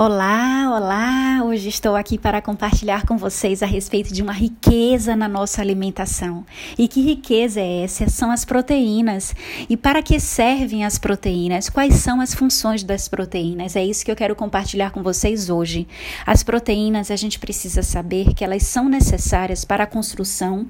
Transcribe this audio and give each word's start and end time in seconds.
Olá, 0.00 0.76
olá! 0.76 1.44
Hoje 1.44 1.68
estou 1.68 1.96
aqui 1.96 2.16
para 2.16 2.40
compartilhar 2.40 3.04
com 3.04 3.18
vocês 3.18 3.64
a 3.64 3.66
respeito 3.66 4.14
de 4.14 4.22
uma 4.22 4.32
riqueza 4.32 5.16
na 5.16 5.26
nossa 5.26 5.60
alimentação. 5.60 6.46
E 6.78 6.86
que 6.86 7.00
riqueza 7.00 7.58
é 7.58 7.82
essa? 7.82 8.08
São 8.08 8.30
as 8.30 8.44
proteínas. 8.44 9.34
E 9.68 9.76
para 9.76 10.00
que 10.00 10.20
servem 10.20 10.84
as 10.84 11.00
proteínas? 11.00 11.68
Quais 11.68 11.96
são 11.96 12.20
as 12.20 12.32
funções 12.32 12.84
das 12.84 13.08
proteínas? 13.08 13.74
É 13.74 13.84
isso 13.84 14.04
que 14.04 14.10
eu 14.12 14.14
quero 14.14 14.36
compartilhar 14.36 14.92
com 14.92 15.02
vocês 15.02 15.50
hoje. 15.50 15.88
As 16.24 16.44
proteínas, 16.44 17.10
a 17.10 17.16
gente 17.16 17.36
precisa 17.40 17.82
saber 17.82 18.34
que 18.34 18.44
elas 18.44 18.62
são 18.62 18.88
necessárias 18.88 19.64
para 19.64 19.82
a 19.82 19.86
construção 19.88 20.64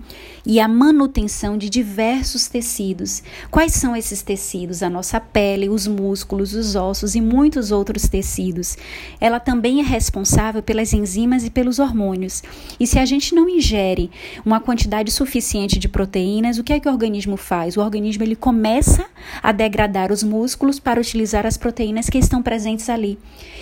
e 0.46 0.58
a 0.58 0.66
manutenção 0.66 1.58
de 1.58 1.68
diversos 1.68 2.48
tecidos. 2.48 3.22
Quais 3.50 3.74
são 3.74 3.94
esses 3.94 4.22
tecidos? 4.22 4.82
A 4.82 4.88
nossa 4.88 5.20
pele, 5.20 5.68
os 5.68 5.86
músculos, 5.86 6.54
os 6.54 6.74
ossos 6.74 7.14
e 7.14 7.20
muitos 7.20 7.70
outros 7.70 8.08
tecidos 8.08 8.74
ela 9.20 9.40
também 9.40 9.80
é 9.80 9.82
responsável 9.82 10.62
pelas 10.62 10.92
enzimas 10.92 11.44
e 11.44 11.50
pelos 11.50 11.78
hormônios. 11.78 12.42
E 12.78 12.86
se 12.86 12.98
a 12.98 13.04
gente 13.04 13.34
não 13.34 13.48
ingere 13.48 14.10
uma 14.44 14.60
quantidade 14.60 15.10
suficiente 15.10 15.78
de 15.78 15.88
proteínas, 15.88 16.58
o 16.58 16.64
que 16.64 16.72
é 16.72 16.80
que 16.80 16.88
o 16.88 16.92
organismo 16.92 17.36
faz? 17.36 17.76
O 17.76 17.80
organismo 17.80 18.22
ele 18.22 18.36
começa 18.36 19.06
a 19.42 19.50
degradar 19.52 20.12
os 20.12 20.22
músculos 20.22 20.78
para 20.78 21.00
utilizar 21.00 21.46
as 21.46 21.56
proteínas 21.56 22.08
que 22.08 22.18
estão 22.18 22.42
presentes 22.42 22.88
ali. 22.88 23.18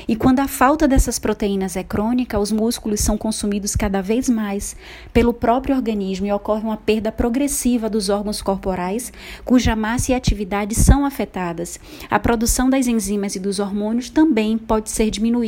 E 0.07 0.15
quando 0.15 0.41
a 0.41 0.49
falta 0.49 0.87
dessas 0.87 1.19
proteínas 1.19 1.77
é 1.77 1.83
crônica, 1.83 2.39
os 2.39 2.53
músculos 2.53 3.01
são 3.01 3.17
consumidos 3.17 3.75
cada 3.75 4.03
vez 4.03 4.29
mais 4.29 4.77
pelo 5.13 5.33
próprio 5.33 5.75
organismo 5.75 6.27
e 6.27 6.33
ocorre 6.33 6.63
uma 6.63 6.77
perda 6.77 7.11
progressiva 7.11 7.89
dos 7.89 8.09
órgãos 8.09 8.43
corporais, 8.43 9.13
cuja 9.45 9.75
massa 9.75 10.13
e 10.13 10.15
atividade 10.15 10.75
são 10.75 11.05
afetadas. 11.05 11.81
A 12.11 12.19
produção 12.19 12.69
das 12.69 12.87
enzimas 12.87 13.35
e 13.37 13.41
dos 13.41 13.59
hormônios 13.59 14.11
também 14.11 14.59
pode 14.59 14.91
ser 14.91 15.11
diminuída 15.11 15.46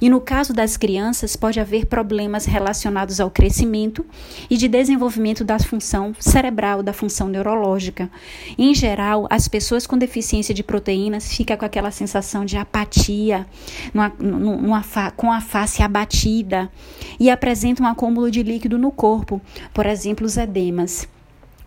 E 0.00 0.10
no 0.10 0.20
caso 0.20 0.52
das 0.52 0.76
crianças, 0.76 1.34
pode 1.36 1.58
haver 1.58 1.86
problemas 1.86 2.44
relacionados 2.44 3.20
ao 3.20 3.30
crescimento 3.30 4.04
e 4.50 4.56
de 4.56 4.68
desenvolvimento 4.68 5.44
da 5.44 5.58
função 5.58 6.14
cerebral, 6.18 6.82
da 6.82 6.92
função 6.92 7.28
neurológica. 7.28 8.10
Em 8.58 8.74
geral, 8.74 9.26
as 9.30 9.48
pessoas 9.48 9.86
com 9.86 9.96
deficiência 9.96 10.54
de 10.54 10.62
proteínas 10.62 11.34
ficam 11.34 11.56
com 11.56 11.64
aquela 11.64 11.90
sensação 11.90 12.44
de 12.44 12.56
apatia, 12.56 13.46
numa, 13.92 14.12
numa, 14.18 14.82
com 15.16 15.32
a 15.32 15.40
face 15.40 15.82
abatida 15.82 16.70
e 17.18 17.30
apresentam 17.30 17.86
um 17.86 17.88
acúmulo 17.88 18.30
de 18.30 18.42
líquido 18.42 18.78
no 18.78 18.90
corpo, 18.90 19.40
por 19.72 19.86
exemplo, 19.86 20.26
os 20.26 20.36
edemas. 20.36 21.08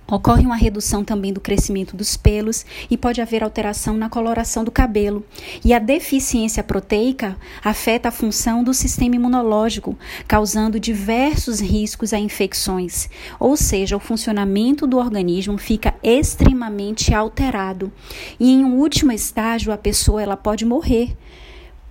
Ocorre 0.10 0.46
uma 0.46 0.56
redução 0.56 1.04
também 1.04 1.34
do 1.34 1.42
crescimento 1.42 1.96
dos 1.96 2.16
pelos 2.16 2.66
e 2.90 2.96
pode 2.96 3.20
haver 3.20 3.44
alteração 3.44 3.98
na 3.98 4.10
coloração 4.10 4.64
do 4.64 4.72
cabelo. 4.72 5.26
E 5.66 5.74
a 5.74 5.80
deficiência 5.80 6.64
proteica 6.64 7.36
afeta 7.62 8.08
a 8.08 8.12
função 8.12 8.64
do 8.64 8.74
sistema 8.74 9.18
imunológico, 9.18 9.98
causando 10.26 10.80
diversos 10.80 11.60
riscos 11.60 12.14
a 12.14 12.20
infecções. 12.20 13.10
Ou 13.38 13.58
seja, 13.58 13.98
o 13.98 14.00
funcionamento 14.00 14.88
do 14.88 14.98
organismo 14.98 15.58
fica 15.58 15.94
extremamente 16.02 17.14
alterado. 17.14 17.92
E 18.40 18.50
em 18.50 18.64
um 18.64 18.76
último 18.76 19.12
estágio, 19.12 19.74
a 19.74 19.78
pessoa 19.78 20.22
ela 20.22 20.38
pode 20.38 20.64
morrer 20.64 21.18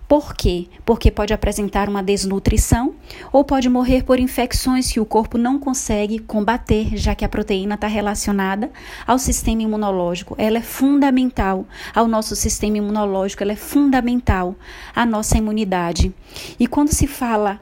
por 0.08 0.34
quê? 0.34 0.68
Porque 0.84 1.10
pode 1.10 1.34
apresentar 1.34 1.88
uma 1.88 2.02
desnutrição 2.02 2.94
ou 3.32 3.42
pode 3.42 3.68
morrer 3.68 4.04
por 4.04 4.20
infecções 4.20 4.90
que 4.90 5.00
o 5.00 5.04
corpo 5.04 5.36
não 5.36 5.58
consegue 5.58 6.20
combater, 6.20 6.96
já 6.96 7.12
que 7.14 7.24
a 7.24 7.28
proteína 7.28 7.74
está 7.74 7.88
relacionada 7.88 8.70
ao 9.04 9.18
sistema 9.18 9.62
imunológico. 9.62 10.36
Ela 10.38 10.58
é 10.58 10.62
fundamental 10.62 11.66
ao 11.92 12.06
nosso 12.06 12.36
sistema 12.36 12.78
imunológico, 12.78 13.42
ela 13.42 13.52
é 13.52 13.56
fundamental 13.56 14.54
à 14.94 15.04
nossa 15.04 15.38
imunidade. 15.38 16.14
E 16.58 16.68
quando 16.68 16.92
se 16.92 17.08
fala 17.08 17.60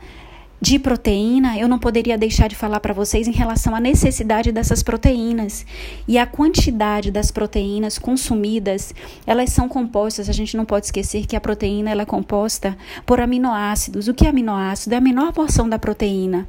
de 0.65 0.79
proteína, 0.79 1.59
eu 1.59 1.69
não 1.69 1.79
poderia 1.79 2.17
deixar 2.17 2.49
de 2.49 2.57
falar 2.57 2.81
para 2.81 2.95
vocês 2.95 3.29
em 3.29 3.33
relação 3.33 3.77
à 3.77 3.81
necessidade 3.81 4.51
dessas 4.51 4.83
proteínas 4.83 5.67
e 6.09 6.17
a 6.17 6.25
quantidade 6.25 7.11
das 7.11 7.31
proteínas 7.31 7.99
consumidas. 7.99 8.95
Elas 9.27 9.51
são 9.51 9.69
compostas, 9.69 10.27
a 10.27 10.33
gente 10.33 10.57
não 10.57 10.65
pode 10.65 10.87
esquecer 10.87 11.27
que 11.27 11.37
a 11.37 11.41
proteína 11.41 11.91
ela 11.91 12.01
é 12.01 12.07
composta 12.07 12.79
por 13.05 13.21
aminoácidos. 13.21 14.09
O 14.09 14.15
que 14.15 14.25
é 14.25 14.31
aminoácido? 14.31 14.95
É 14.95 14.97
a 14.97 15.03
menor 15.03 15.35
porção 15.35 15.69
da 15.69 15.79
proteína, 15.79 16.49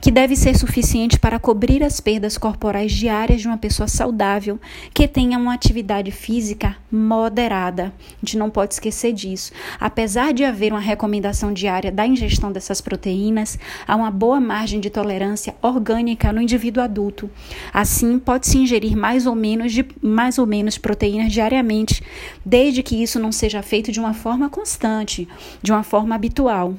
que 0.00 0.12
deve 0.12 0.36
ser 0.36 0.56
suficiente 0.56 1.18
para 1.18 1.40
cobrir 1.40 1.82
as 1.82 1.98
perdas 2.00 2.38
corporais 2.38 2.92
diárias 2.92 3.40
de 3.40 3.48
uma 3.48 3.58
pessoa 3.58 3.88
saudável 3.88 4.60
que 4.94 5.08
tenha 5.08 5.36
uma 5.36 5.52
atividade 5.52 6.12
física 6.12 6.76
moderada. 6.88 7.92
A 8.22 8.24
gente 8.24 8.38
não 8.38 8.48
pode 8.48 8.74
esquecer 8.74 9.12
disso. 9.12 9.50
Apesar 9.80 10.32
de 10.32 10.44
haver 10.44 10.72
uma 10.72 10.78
recomendação 10.78 11.52
diária 11.52 11.90
da 11.90 12.06
ingestão 12.06 12.52
dessas 12.52 12.80
proteínas, 12.80 13.55
há 13.86 13.94
uma 13.96 14.10
boa 14.10 14.40
margem 14.40 14.80
de 14.80 14.90
tolerância 14.90 15.54
orgânica 15.62 16.32
no 16.32 16.40
indivíduo 16.40 16.82
adulto. 16.82 17.30
Assim, 17.72 18.18
pode-se 18.18 18.58
ingerir 18.58 18.96
mais 18.96 19.26
ou 19.26 19.34
menos 19.34 19.72
de 19.72 19.86
mais 20.02 20.38
ou 20.38 20.46
menos 20.46 20.78
proteínas 20.78 21.32
diariamente, 21.32 22.02
desde 22.44 22.82
que 22.82 23.02
isso 23.02 23.18
não 23.18 23.32
seja 23.32 23.62
feito 23.62 23.92
de 23.92 24.00
uma 24.00 24.14
forma 24.14 24.48
constante, 24.48 25.28
de 25.62 25.72
uma 25.72 25.82
forma 25.82 26.14
habitual. 26.14 26.74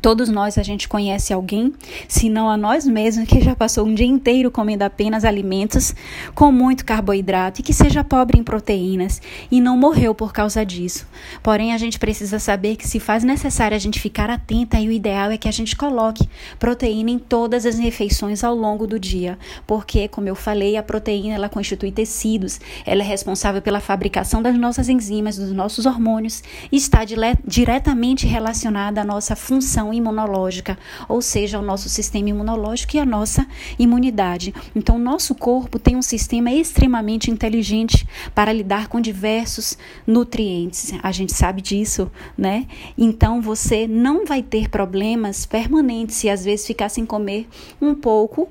Todos 0.00 0.30
nós 0.30 0.56
a 0.56 0.62
gente 0.62 0.88
conhece 0.88 1.30
alguém, 1.30 1.74
se 2.08 2.30
não 2.30 2.48
a 2.48 2.56
nós 2.56 2.86
mesmos, 2.86 3.28
que 3.28 3.38
já 3.42 3.54
passou 3.54 3.86
um 3.86 3.94
dia 3.94 4.06
inteiro 4.06 4.50
comendo 4.50 4.82
apenas 4.82 5.26
alimentos 5.26 5.94
com 6.34 6.50
muito 6.50 6.86
carboidrato 6.86 7.60
e 7.60 7.62
que 7.62 7.74
seja 7.74 8.02
pobre 8.02 8.38
em 8.38 8.42
proteínas 8.42 9.20
e 9.50 9.60
não 9.60 9.76
morreu 9.76 10.14
por 10.14 10.32
causa 10.32 10.64
disso. 10.64 11.06
Porém, 11.42 11.74
a 11.74 11.78
gente 11.78 11.98
precisa 11.98 12.38
saber 12.38 12.76
que 12.76 12.88
se 12.88 12.98
faz 12.98 13.22
necessário 13.22 13.76
a 13.76 13.80
gente 13.80 14.00
ficar 14.00 14.30
atenta 14.30 14.80
e 14.80 14.88
o 14.88 14.92
ideal 14.92 15.32
é 15.32 15.36
que 15.36 15.48
a 15.48 15.52
gente 15.52 15.76
coloque 15.76 16.26
proteína 16.58 17.10
em 17.10 17.18
todas 17.18 17.66
as 17.66 17.78
refeições 17.78 18.42
ao 18.42 18.54
longo 18.54 18.86
do 18.86 18.98
dia, 18.98 19.38
porque, 19.66 20.08
como 20.08 20.28
eu 20.28 20.34
falei, 20.34 20.78
a 20.78 20.82
proteína 20.82 21.34
ela 21.34 21.48
constitui 21.50 21.92
tecidos, 21.92 22.58
ela 22.86 23.02
é 23.02 23.06
responsável 23.06 23.60
pela 23.60 23.80
fabricação 23.80 24.40
das 24.40 24.56
nossas 24.56 24.88
enzimas, 24.88 25.36
dos 25.36 25.52
nossos 25.52 25.84
hormônios 25.84 26.42
e 26.72 26.76
está 26.76 27.00
diretamente 27.46 28.26
relacionada 28.26 29.02
à 29.02 29.04
nossa 29.04 29.36
função 29.36 29.79
imunológica, 29.92 30.78
ou 31.08 31.22
seja, 31.22 31.58
o 31.58 31.62
nosso 31.62 31.88
sistema 31.88 32.28
imunológico 32.28 32.96
e 32.96 32.98
a 32.98 33.06
nossa 33.06 33.46
imunidade. 33.78 34.54
Então, 34.76 34.98
nosso 34.98 35.34
corpo 35.34 35.78
tem 35.78 35.96
um 35.96 36.02
sistema 36.02 36.52
extremamente 36.52 37.30
inteligente 37.30 38.06
para 38.34 38.52
lidar 38.52 38.88
com 38.88 39.00
diversos 39.00 39.78
nutrientes. 40.06 40.92
A 41.02 41.10
gente 41.10 41.32
sabe 41.34 41.62
disso, 41.62 42.10
né? 42.36 42.66
Então, 42.96 43.40
você 43.40 43.86
não 43.86 44.26
vai 44.26 44.42
ter 44.42 44.68
problemas 44.68 45.46
permanentes 45.46 46.16
se 46.16 46.28
às 46.28 46.44
vezes 46.44 46.66
ficar 46.66 46.88
sem 46.88 47.06
comer 47.06 47.48
um 47.80 47.94
pouco 47.94 48.48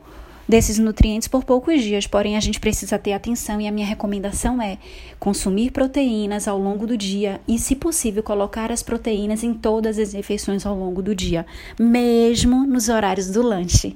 desses 0.49 0.79
nutrientes 0.79 1.27
por 1.27 1.43
poucos 1.43 1.83
dias, 1.83 2.07
porém 2.07 2.35
a 2.35 2.39
gente 2.39 2.59
precisa 2.59 2.97
ter 2.97 3.13
atenção 3.13 3.61
e 3.61 3.67
a 3.67 3.71
minha 3.71 3.85
recomendação 3.85 4.59
é 4.59 4.79
consumir 5.19 5.69
proteínas 5.69 6.47
ao 6.47 6.57
longo 6.57 6.87
do 6.87 6.97
dia 6.97 7.39
e, 7.47 7.59
se 7.59 7.75
possível, 7.75 8.23
colocar 8.23 8.71
as 8.71 8.81
proteínas 8.81 9.43
em 9.43 9.53
todas 9.53 9.99
as 9.99 10.13
refeições 10.13 10.65
ao 10.65 10.75
longo 10.75 11.03
do 11.03 11.13
dia, 11.13 11.45
mesmo 11.79 12.65
nos 12.65 12.89
horários 12.89 13.29
do 13.29 13.43
lanche. 13.43 13.95